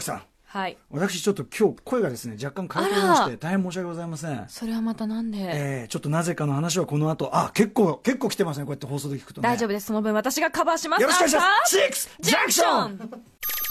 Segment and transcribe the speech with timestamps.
[0.00, 0.22] さん。
[0.44, 0.76] はい。
[0.90, 4.44] 私ちょっと今日声がですね若干変えておりまして大変申し訳ございません。
[4.48, 7.30] それはまたなんで、えー、ちょっとなぜかの話はこの後。
[7.32, 8.66] あ結構結構来てますね。
[8.66, 9.48] こうやって放送で聞くとね。
[9.48, 9.86] 大丈夫です。
[9.86, 11.02] その分私がカバーします。
[11.02, 11.70] よろしくお願いします。
[11.70, 13.22] シックスジャンクション.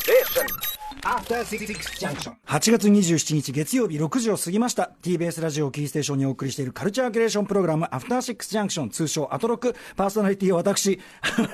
[0.02, 0.10] 8
[2.72, 4.90] 月27日月曜日6時を過ぎました。
[5.04, 9.76] TBS ラジオをキーステーションにお送りしているカルチャーキュレーションプログラムアフターシックスジャンクション通称アトロク。
[9.96, 10.99] パーソナリティは私。
[11.24, 11.53] 痛々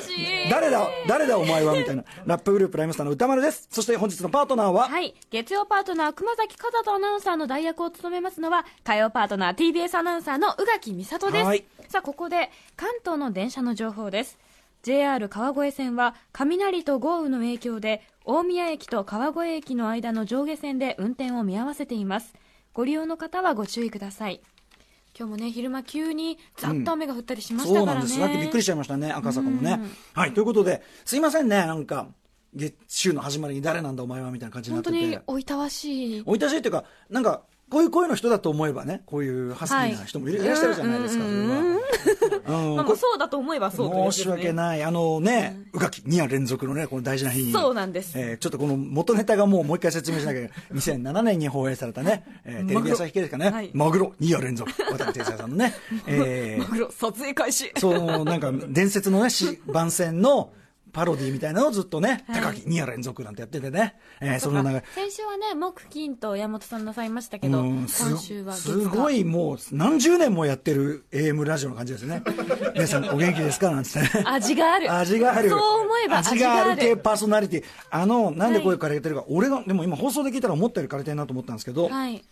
[0.00, 0.48] しい。
[0.48, 0.88] 誰だ？
[1.08, 1.74] 誰だお前は？
[1.74, 2.04] みたいな。
[2.26, 3.66] ラップグループライムスターの歌丸です。
[3.72, 5.12] そして本日のパートナーは、はい。
[5.30, 11.44] 月曜パートナー、熊崎和人アナウンサーの代役を務めますのは、火曜パートナー、TBS アナウンサーの宇垣美里です。
[11.44, 11.64] はい。
[11.88, 14.38] さあ、ここで、関東の電車の情報です。
[14.86, 22.34] JR 川越線は、雷と豪雨の影響で、大宮駅と川越駅の間の上下線で運転を見合わせています。
[22.72, 24.40] ご利用の方はご注意ください。
[25.18, 27.86] 今日もね、昼間急にざっと雨が降ったりしましたからね。
[27.86, 29.80] そうなんですさっきびっくりしちゃいましたね赤坂もね
[30.12, 32.08] はいということですいませんねなんか
[32.54, 36.22] 月週の始まりに誰なんだお前はみたいな感じになっ本てて当においたわしい。
[36.26, 41.85] おいたしいっていうかなんかこういう声の人だと思えばねこういうハスキーな人もいらっしゃるじゃないですかそれはうん
[42.46, 44.82] まあ、こそうだと思えばそうというやつ申し訳ない。
[44.84, 47.52] あのね、宇垣2夜連続のね、この大事な日に。
[47.52, 50.58] そうなんですえーちょっとこの元ネタがもうもう一回説明しなきゃいけない。
[50.74, 53.50] 2007年に放映されたね、えー テレビ朝日系ですかね。
[53.50, 54.70] はいマグロ2夜連続。
[54.70, 55.74] 渡辺哲也さんのね。
[56.06, 57.72] えーマグロ撮影開始。
[57.78, 60.50] そのなんか伝説のね、し番宣の
[60.96, 63.96] パロディみたいなのをずっとね、はい高木2夜連続なんてやっててね。
[64.20, 64.82] えーその流れ。
[64.94, 67.86] 先週はね木金と山本さんなさいましたけど今
[68.18, 72.22] 週は月すごいもう何十年もやってる AM ラジオの感じですね。
[72.74, 73.70] 皆さんお元気ですか？
[73.70, 74.24] なんつってね。
[74.26, 75.50] 味がある味がある。
[75.50, 77.64] そう思えば味がある系パーソナリティ。
[77.90, 82.24] あの、なんで声枯れてるか、俺が、でも今放送で聞いたら思ったより枯れてるなと思ったんですけど、はい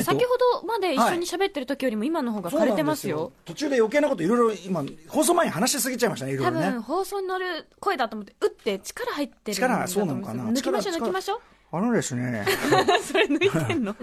[0.00, 3.16] 先ほどまで一緒に喋ってる時よりも今の方が枯れてますよ。
[3.16, 6.70] そうなんで途中で余計なこといろいろ今、放送前に話しすぎちゃいましたね、いろい多ろね。
[6.70, 6.82] 分。
[6.82, 10.44] 放送に乗る声だと思って打って力入ってる力、そうなのかな？
[10.44, 11.40] 抜きましょう力抜きましょう。
[11.74, 12.44] あのですね、
[13.02, 13.96] それ抜いてんの？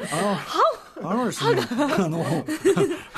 [1.02, 2.46] あのですね、あの、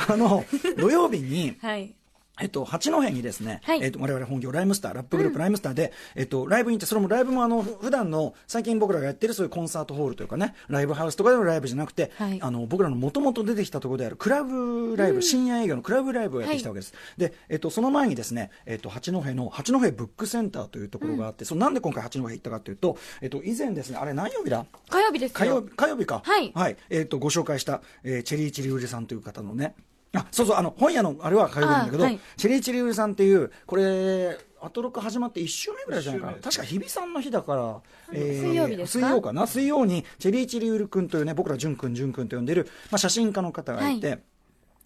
[0.10, 0.46] あの、
[0.78, 1.96] 土曜日に、はい
[2.42, 3.84] えっと、八戸にですね、はい。
[3.84, 12.40] えっと、我々本業ライムスター、ラップグループライムスターで、えっと、ライブに行って、それもライブもあの、普段の、最近僕らがやってるそういうコンサートホールというかね、ライブハウスとかでのライブじゃなくて、はい。
[12.42, 16.94] あの、僕らの元々出てきたところであるクラブライブ、深夜営業のクラブライブをやってきたわけです。
[17.18, 24.66] で、えっと、その前にですね、えっと、八戸の、八戸ブックセンターというところがあって、そのなんで今回八戸行ったかというと、えっと、以前ですね、あれ何曜日だ？
[24.90, 25.38] 火曜日ですよ。
[25.38, 26.78] 火曜日火曜日か、はい。
[26.90, 29.76] えっとご紹介した、えーチェリーチリウリさんという方のね、
[30.14, 32.20] あそうそう、あの本屋のあれは火曜日なんだけど、あはい。
[32.38, 37.82] チェリーチリウリさんっていう、これ、アトロク始まって1週目ぐらいじゃないかな、確か日比さんの日だから、
[38.14, 39.08] えー水曜日ですか？
[39.08, 44.10] 水曜かな、水曜にチェリーチリウリ君というね、僕ら、ジュン君、ジュン君と呼んでる、まあ、写真家の方がいて。
[44.10, 44.18] は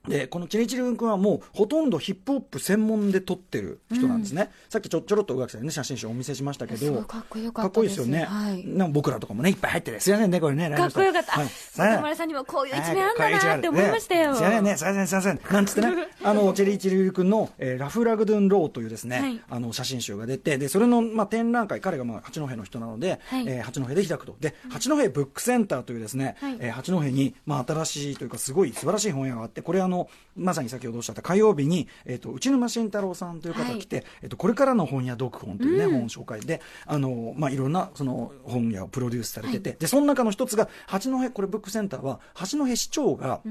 [0.08, 8.68] でこのチェリチリ君はもうほとんどヒップホップ専門で撮ってる人なんですね、さっきちょちょろっと宇垣さんにね写真集お見せしましたけどかっこよかかったですっこいいですよね、はい。
[8.68, 11.46] な僕らとかもねいっぱい入っててすいませんねこれねかっこよかった、はい。
[11.46, 14.44] あ中村さんにもこういう一面あんだなって思いましたよ、すい。
[14.44, 15.40] ませんね、すいません、すいません。
[15.52, 19.42] なんつってね、あの、 チェリーチリル君の、えーラフラグドゥンローというですね、はい。
[19.50, 23.46] あの、写真集が出て、で、それの、まあ、展覧会、彼が、まあ、八戸の人なので、はい。
[23.48, 24.36] えー八戸で開くと。
[24.40, 26.58] で、八戸ブックセンターというですね、はい。
[26.60, 29.95] えー八戸に、まあ、新しいというか、すごい素晴らしい本屋があって、これあの、
[30.36, 43.42] まさに先ほどおっしゃった火曜日に、えっ、と、内沼慎太郎さんという方が来て、えっ、と、これからの本屋読本というね、本を紹介で、あの、まあ、いろんな、その、本屋をプロデュースされてて、で、その中の一つが、八戸、これブックセンターは、八戸市長が、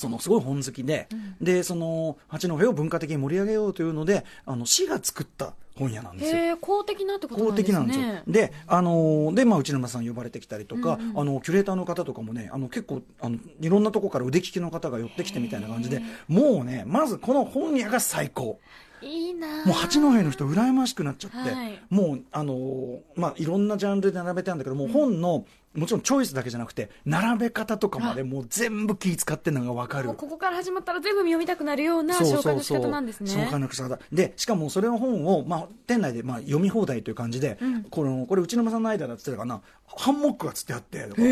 [0.00, 1.08] そのすごい本好きで、
[1.42, 6.56] でその八戸を文化的に盛り上げようというのであの市が作った本屋なんですよ。
[6.58, 8.22] 公的なってことな公んですね的なんですよ。
[8.26, 18.58] で、あのーで、まあ、内沼さん呼ばれてきたりとか、あの、キュレーターの方とかもね、あの、結構、あの、いろんなとこから腕利きの方が寄ってきてみたいな感じで、もうね、まずこの本屋が最高。
[19.02, 30.08] いいなあもう八戸の人羨ましくなっちゃって、はいもうあのーまあいろんなジャンルで並べてあるんだけどもう本のもちろんチョイスだけじゃなくて並べ方とかまでもう全部気使ってるのが分かる。
[30.14, 33.30] ここから始まったら全部読みたくなるような紹介の仕方なんですね。
[33.30, 33.98] 紹介の仕方。
[34.12, 37.56] でしかもそれの本を、まあ、店内で、まあ、読み放題という感じで、
[37.90, 39.60] このこれ内沼さんの間だっつってたかな。
[39.96, 41.22] ハンモックがつってあってとか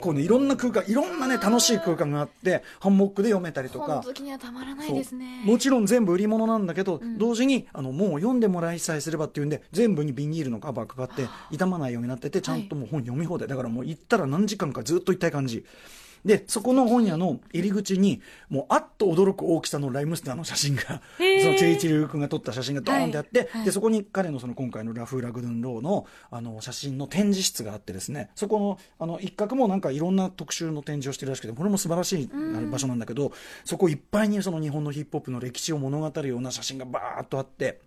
[0.00, 3.86] こう、ね、いろんな空間いろんなね楽しい空間があってハンモックで読めたりとか。
[3.86, 5.42] 本好きにはたまらないですね。
[5.44, 13.48] もちろん全部売り物なんだけど、同時にあのもう読んでもらいさえすればっていうんで全部にビニールのカバーかかって傷まないようになっててちゃんともう本読み放題。
[13.48, 15.64] だからもう行ったら何時間かずっと行きたい感じ。
[16.24, 21.00] でそこの本屋の入り口にもうあっと驚く大きさのライムスターの写真がその
[21.56, 23.48] チェリーチリル君が撮った写真がドーンってあって、はい。
[23.48, 23.64] はい。
[23.64, 28.30] でそこに彼のその今回のラフーラグドゥンローのあの写真の展示室があってですね。
[28.36, 32.30] そこのあの一角もなんかいろんな特集の展示をしてるらしくてこれも素晴らしい
[32.70, 33.32] 場所なんだけど、
[33.64, 37.80] そこいっぱいにその日本のヒップホップの歴史を物語るような写真がバーッとあって。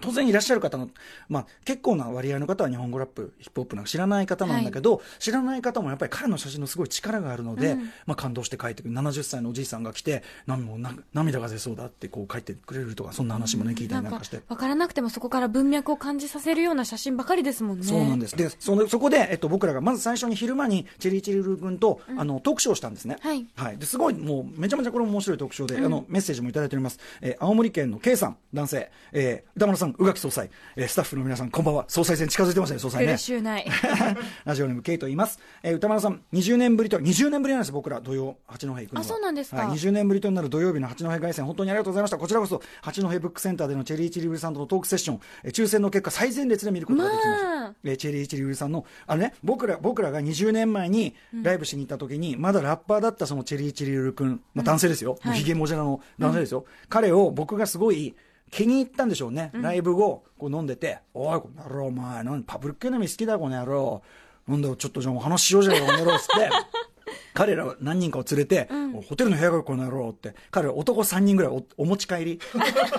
[0.00, 0.88] 当然いらっしゃる方の、
[1.28, 8.94] まあ、結構な割合の方は日本語ラップ、ヒップホップなんか知らない方なんだけど、はい、知らない方もやっぱり彼の写真のすごい力があるので、うん、まあ、感動して書いてくる。
[8.94, 10.78] 70歳のおじいさんが来ても
[11.12, 14.40] 涙が出そうだってこう書いてくれるとかそんな話もね、聞いたりなんかして。
[14.48, 17.84] 分からなくてもそこから文脈を感じさせるような写真ばかりですもんね。
[17.84, 18.36] そうなんです。
[18.36, 31.84] でそのそこで、えっと、僕らがまず最初に昼間にチェリーチェリル君と、うん、あのトークショーをしたんですね、はい、はい、ですごいもうめちゃめちゃこれ面白いトークショーで、うん、あのメッセージもいただいております、えー、青森県の K さん男性、えー、歌丸さん宇垣総裁、えー、スタッフの皆さんこんばんは。
[31.88, 33.12] 総裁選近づいてますね総裁ね。
[34.44, 42.18] ラジオネーム K と言います、えー、歌丸さん20年ぶりと20年ぶりなんです僕ら土曜八戸行くのあそうなんですか、はい、20年ぶりとなる土曜日の八戸凱旋本当にありがとうございました。
[42.18, 58.14] こちらこそ八戸ブックセンターでのチェリーチリウルさんとのトークセッション、えー、抽選の結果最前列で見ることができました、まあ、えー、チェリーチリウルさんのあのね僕ら僕らが20年前にライブしに行った時に、うん、まだラッパーだったそのチェリーチリウル君、まあ、男性ですよ、うん、ヒゲモジャラの男性ですよ、うん、彼を僕がすごい
[58.50, 64.02] 気に入ったんでしょうね、うん、ライブ後こう飲んでて「おいこの野郎お前何パブリックエナミー好きだこの野郎。
[64.46, 66.50] なんだよちょっとじゃあ話しようじゃねえこの野郎」っつって
[67.34, 72.40] 彼ら何人かを連れて、うん、ホテルの部屋がこの野郎って、彼ら男3人ぐらいおお持ち帰り。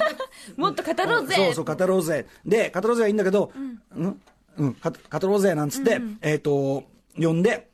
[0.58, 1.36] もっと語ろうぜ。
[1.36, 2.26] そうそう、語ろうぜ。
[2.46, 4.22] で、語ろうぜはいいんだけど、うん、うん、
[4.58, 6.84] うん、語ろうぜなんつって、うんうん、えっ、ー、と、
[7.18, 7.70] 呼んで、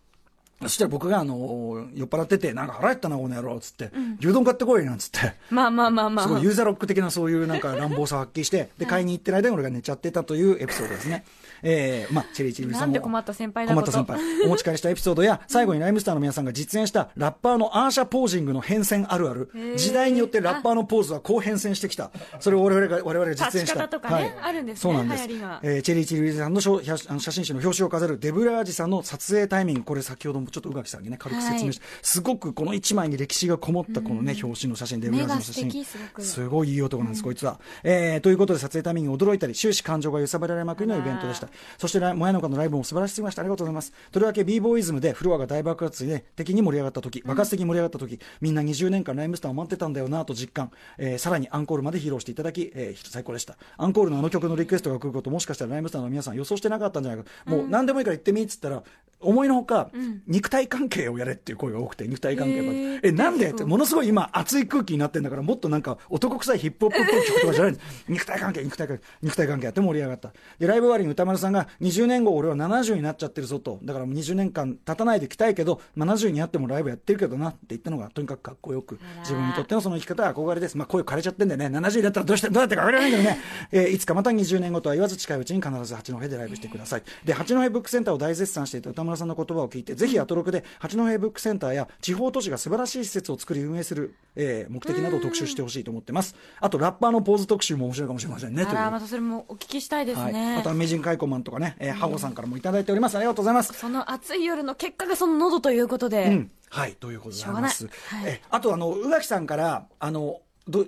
[0.61, 5.33] そしたら僕が、あの、酔っ払ってて、なんか腹減ったな、この野郎、つって、うん、牛丼買ってこい、なんつって。
[5.49, 6.25] まあまあまあまあ。
[6.25, 11.25] すごいユーザーロック的なそういうなんか 乱暴さを発揮して、で、買いに行ってる間に俺が寝ちゃってたというエピソードですね。
[11.63, 12.79] えー、まあ、チェリーチリさんも。
[12.81, 14.19] なんで困った先輩だ困った先輩。
[14.45, 19.49] お持ち帰りしたエピソードや、最後にライムスターの皆さんが実演した ラッパーのアーシャポージングの変遷あるある。
[19.75, 22.11] 時代によってラッパーのポーズはこう変遷してきた。
[22.39, 23.87] それを我々が、我々が実演した。
[23.87, 24.81] とかね、はい、あるんですね。
[24.81, 25.23] そうなんです。
[25.63, 35.85] えー、チェリーチリさんの写真集の表紙を飾るデブラージさんの撮影タイミング、これ先ほどもちょっと宇垣さんにね、軽く説明して、はい、すごくこの一枚に歴史がこもったこのね、表紙の写真、デブラージの写真。
[36.19, 37.59] すごいいい男なんです、こいつは。
[37.83, 41.49] えー、ということで撮影タイミング驚いたり、終始感情が揺さぶられまくりのイベントでした。
[41.77, 43.41] そして、前のかのライブも素晴らしすぎました。
[43.41, 43.93] ありがとうございます。
[44.11, 53.57] とりわけ b ボーイズムでフロアが大爆発で的に盛り上がった時、爆発的に盛り上がった時、みんな20年間ライムスターを待ってたんだよなと実感、えー、さらにアンコールまで披露していただき、えー、最高でした。
[53.77, 57.29] アンコールのあの曲のリクエストが来ること、もしかしたらライムスターの皆さん予想してなかったんじゃないか。
[57.45, 58.83] もう何でもいいから言ってみっつったら、
[59.21, 59.89] 思いのほか、
[60.27, 63.51] 肉体関係をやれっていう声が多くて、肉体関係ええ、なんで？
[63.51, 67.77] って、ものすごい今、熱い空気になってんだから、もっとなんか、男臭いヒップホップっぽい曲とかじゃない
[68.07, 70.33] 肉体関係、肉体関係、肉体関係やって盛り上がった。
[70.59, 80.77] で、ライブ終わりに歌丸さんが、20年後俺は70になっちゃってるぞと、だからもう20年間経たないできたいけど、70になってもライブやってるけどなって言ったのが、とにかくかっこよく、自分にとってのその生き方は憧れです。
[80.77, 81.77] まあ、声枯れちゃってんだよね。
[81.77, 83.37] 70になったらどうして、どうやってか分からないけどね。
[83.71, 87.03] えー、いつかまた20年後とは言わず近いうちに必ず八戸でライブしてください。
[87.25, 96.35] で、八戸ブックセンターを大絶賛していた歌丸さんの言葉を聞いて、ぜひアトロクで八戸ブックセンターや地方都市が素晴らしい施設を作り運営する、えー、目的などを特集してほしいと思ってます。
[96.59, 98.63] あと、ラッパーのポーズ特集も面白いかもしれませんね。
[98.63, 100.45] あら、またそれもお聞きしたいですね。
[100.45, 103.17] はい、あとは、名人カイコマンとかね、えー、ハゴさんからもいただいております。
[103.17, 103.73] ありがとうございます。
[103.73, 106.25] その暑い夜の結果がその喉ということで。
[106.25, 107.87] うん、はい、ということでございます。
[108.07, 110.41] はい、えあと、あの、宇垣さんから、あの、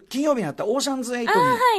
[0.08, 1.20] 金曜日にあったオーシャンズ8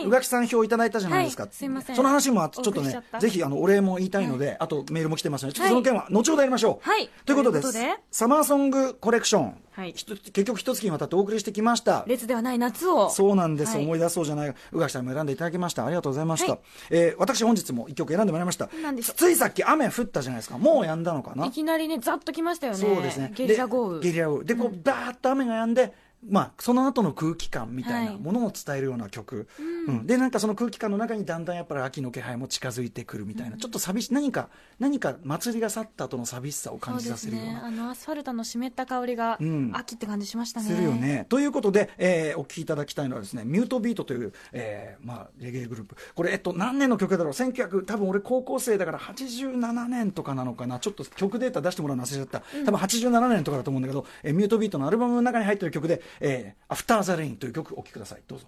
[0.02, 1.96] に宇垣さん票いただいたじゃないですか、はい、すいません。
[1.96, 7.78] その話もちょっとねぜひあのお礼も言いたいので、はい、あとメールも来てますのでちょっとその件は後ほどやりましょう、はい、ということです。
[8.10, 12.04] サマーソングコレクション、はい、結局一月にわたってお送りしてきました。
[12.06, 13.10] 列ではない夏を。
[13.10, 14.54] そうなんです、はい、思い出そうじゃない。
[14.72, 15.86] 宇垣さんも選んでいただきました。
[15.86, 18.68] ありがとうございました、はい、えー、私本日も一曲選んでもらいました。
[19.16, 20.58] ついさっき雨降ったじゃないですか。
[20.58, 21.46] もう止んだのかな？
[21.46, 22.78] いきなりねざっときましたよね。
[22.78, 23.32] そうですね。
[23.34, 24.00] ゲリラ豪雨。
[24.00, 24.44] ゲリラ豪雨。
[24.44, 25.92] でこうバーッと雨が止んで
[26.28, 29.46] まあ、その後の空気感みたいなものを伝えるような曲、はい。
[29.86, 39.38] うん、でなんかその空気感の中にだんだんやっぱり秋の気配も近づいてくるみたいな、うん、ちょっと寂し何か何か祭りが去った後の寂しさを感じさせるような、ね、あのアスファルトの湿った香りが、
[39.72, 40.66] 秋って感じしましたね。
[40.66, 41.26] するよね。
[41.28, 45.96] ということで、えー、お聴きいただきたいのはですねミュートビートという、えーまあ、レゲエグループ。
[46.14, 50.78] これ、えっと、何年の曲だろう？1900多分俺高校生だから87年とかなのかな。
[50.78, 58.22] ちょっと曲データ出してもらうの忘れちゃった、多分87年とかだと思うんだけど、えー、ミュートビートのアルバムの中に入ってる曲で「えー、アフターザ・レインという曲お聴きください。
[58.26, 58.46] どうぞ。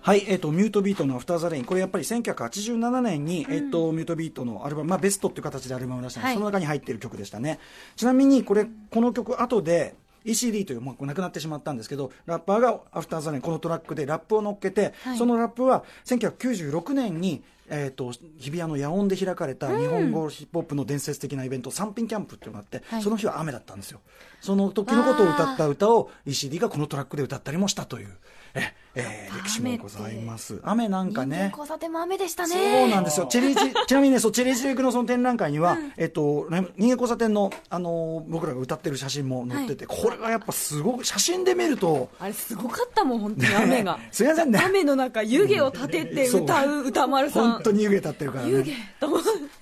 [0.00, 1.64] はい、えっ、ー、と、ミュートビートの After the Rain。
[1.64, 7.58] これやっぱり1987年に、うん、えっ、ー、と、ミュートビートのアルバム、まあ、ベストっていう形でアルバムを出したんです、はい、その中に入っている曲でしたね。
[7.94, 24.00] ちなみに、これ、この曲、後で、ECD という、もう亡くなってしまったんですけど、ラッパーが After the Rain、このトラックでラップを乗っけて、はい、そのラップは1996年に、えーと、日比谷の野音で開かれた日本語ヒップホップの伝説的なイベント、さんピンキャンプっていうのがあって、はい、その日は雨だったんですよ。
[24.40, 28.16] その時のことを歌った歌を ECD がこのトラックで歌ったりもしたという。
[28.54, 30.60] ええー、歴史もございます。
[30.62, 31.48] 雨なんかね。
[31.50, 32.54] 交差点も雨でしたね。
[32.54, 33.26] そうなんですよ。
[33.26, 44.60] チェリージちなみにねそうチェリージクのその展覧会には、うん、えっと人間交差点のあの僕らが歌ってる写真も載ってて、はい、これがやっぱすごく写真で見るとあれすごかったもん本当に雨が、 すみませんね。
[44.64, 47.52] 雨の中湯気を立てて歌う歌丸さん。
[47.52, 48.50] 本当に湯気立ってるからね。
[48.50, 48.72] 湯気。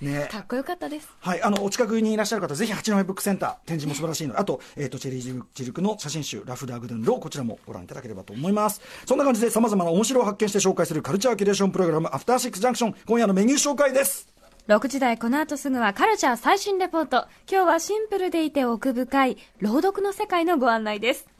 [0.01, 0.29] ね。
[0.33, 1.09] かっこよかったです。
[1.21, 4.35] はいあのお近くにいらっしゃる方ぜひ八戸ブックセンター展示も素晴らしいの。
[4.35, 8.81] であと,、えっとチェリージクの写真集ラフダーグドゥンローこちらもご覧いただければと思います。
[9.05, 14.29] そんな感じでさまざまな面白を発見して紹介するカルチャーキュレーションプログラムアフターシックスジャンクション今夜のメニュー紹介です。
[14.69, 17.27] 6時台この後すぐはカルチャー最新レポート。
[17.51, 21.36] 今日はシンプルでいて奥深い朗読の世界のご案内です。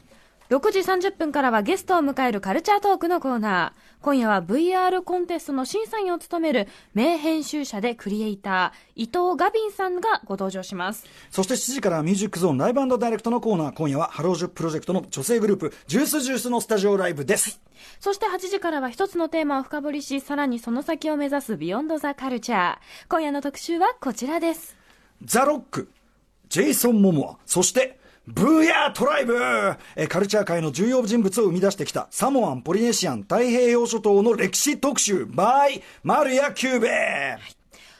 [0.49, 3.79] 6時30分からはゲストを迎えるカルチャートークのコーナー。
[4.01, 11.05] 今夜は VR コンテストの審査員を務める名編集者でクリエイター、伊藤ガビンさんがご登場します。
[11.31, 13.73] そして7時からミュージックゾーンライブダイレクトのコーナー。
[13.73, 17.59] 今夜はハロージュプロジェクトの女性グループ、ジュースジュースのスタジオライブです。
[17.99, 22.77] そして8時からは一つのテーマを深掘りし、さらにその先を目指す Beyond the Culture。
[23.09, 24.77] 今夜の特集はこちらです。
[25.25, 25.91] ザ・ロック、
[26.47, 29.39] ジェイソン・モモア、そしてブーヤートライブ。
[29.95, 35.23] えカルチャー界の重要人物を生み出してきたサモアン、ポリネシアン、太平洋諸島の歴史特集。
[35.23, 37.37] by マルヤ・キューベ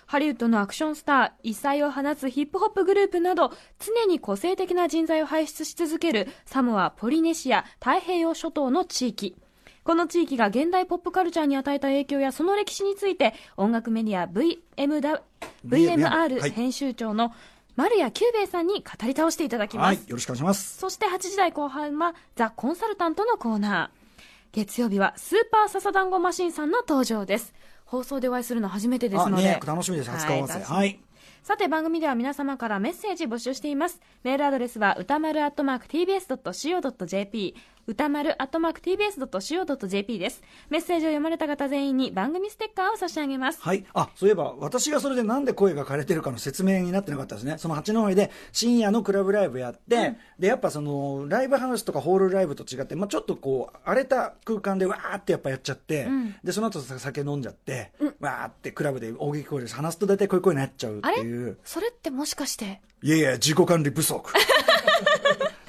[0.06, 9.38] ハリウッドのアクションスター、異彩を放つヒップホップグループなど、常に個性的な人材を輩出し続けるサモア、ポリネシア、太平洋諸島の地域。
[9.86, 15.22] この地域が現代ポップカルチャーに与えた影響やその歴史について、音楽メディア VM
[15.66, 17.34] VMR 編集長の
[17.78, 19.86] 丸谷久兵衛さんに語り倒していただきます。
[19.86, 20.80] はい、よろしくお願いします。
[20.80, 24.18] そして8時台後半は、ザ・コンサルタントのコーナー。
[24.52, 27.54] 月曜日は、スーパーササダンゴマシンさんの登場です。
[27.86, 29.44] 放送でお会いするの初めてですので。
[29.44, 30.60] ね、楽しみです、初顔合わせ。
[30.60, 31.00] はい。
[31.44, 34.02] さて番組では皆様からメッセージ募集しています。
[34.24, 37.56] メールアドレスは歌丸アットマーク tbs.co.jp
[37.90, 40.44] 歌丸アットマーク tbs.co.jp です。
[40.70, 43.62] メッセージを読まれた方全員に番組ステッカーを差し上げます。
[43.62, 43.86] はい。
[43.94, 47.58] あ、そういえば私がそれでなんで声が枯れてるかの説明になってなかったですね。
[47.58, 61.58] その八戸で深夜のクラブライブやって、うん、で、やっぱそのライブハウスとかホールライブと違って、まあちょっとこう荒れた空間でわーってやっぱやっちゃって、うん、で、その後酒飲んじゃって、うん、わーってクラブで大きい声で話すと大体こういう声になっちゃうっていう。
[61.64, 62.82] それってもしかして？
[63.02, 64.30] いやいや、自己管理不足。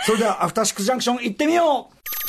[0.04, 1.97] それでは、アフターシックスジャンクション行ってみよう